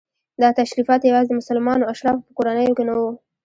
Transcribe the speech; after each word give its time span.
دا 0.41 0.49
تشریفات 0.61 1.01
یوازې 1.03 1.27
د 1.29 1.33
مسلمانو 1.41 1.89
اشرافو 1.93 2.25
په 2.27 2.31
کورنیو 2.37 2.77
کې 2.77 2.83
نه 2.89 2.93
وو. 2.97 3.09